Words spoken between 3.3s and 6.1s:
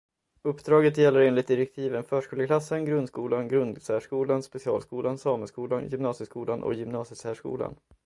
grundsärskolan, specialskolan, sameskolan,